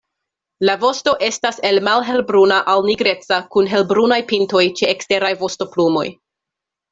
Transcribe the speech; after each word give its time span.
La 0.67 0.75
vosto 0.83 1.11
estas 1.27 1.59
el 1.69 1.77
malhelbruna 1.87 2.57
al 2.73 2.81
nigreca 2.87 3.39
kun 3.57 3.69
helbrunaj 3.75 4.19
pintoj 4.33 4.65
ĉe 4.81 4.91
eksteraj 4.95 5.31
vostoplumoj. 5.45 6.09